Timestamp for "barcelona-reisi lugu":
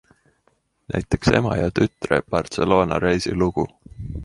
2.37-3.71